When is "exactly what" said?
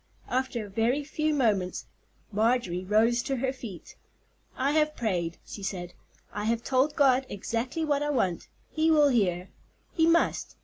7.29-8.01